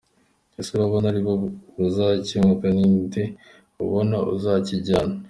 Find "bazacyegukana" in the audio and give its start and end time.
1.79-2.71